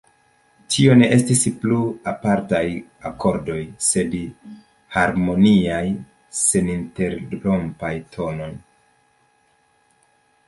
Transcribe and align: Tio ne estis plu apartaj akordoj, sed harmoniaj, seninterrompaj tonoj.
Tio 0.73 0.93
ne 0.99 1.07
estis 1.15 1.41
plu 1.63 1.75
apartaj 2.11 2.61
akordoj, 3.09 3.59
sed 3.87 4.15
harmoniaj, 4.95 5.83
seninterrompaj 6.39 7.93
tonoj. 8.17 8.51